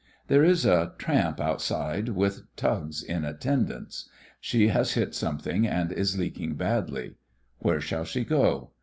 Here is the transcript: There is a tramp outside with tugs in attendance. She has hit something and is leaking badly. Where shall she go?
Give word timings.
There 0.29 0.43
is 0.43 0.65
a 0.65 0.93
tramp 0.97 1.39
outside 1.39 2.09
with 2.09 2.41
tugs 2.55 3.03
in 3.03 3.23
attendance. 3.23 4.09
She 4.39 4.69
has 4.69 4.93
hit 4.93 5.13
something 5.13 5.67
and 5.67 5.91
is 5.91 6.17
leaking 6.17 6.55
badly. 6.55 7.17
Where 7.59 7.79
shall 7.79 8.05
she 8.05 8.23
go? 8.25 8.71